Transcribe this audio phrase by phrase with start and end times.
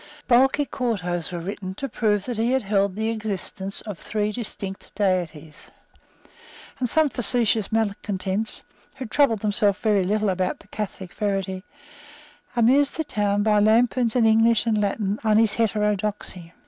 [0.27, 5.69] Bulky quartos were written to prove that he held the existence of three distinct Deities;
[6.79, 8.63] and some facetious malecontents,
[8.95, 11.63] who troubled themselves very little about the Catholic verity,
[12.55, 16.51] amused the town by lampoons in English and Latin on his heterodoxy.